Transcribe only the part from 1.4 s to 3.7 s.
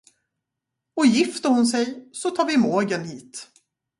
hon sig så tar vi mågen hit.